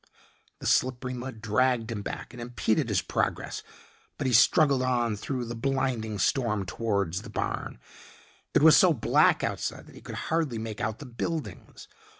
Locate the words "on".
4.81-5.15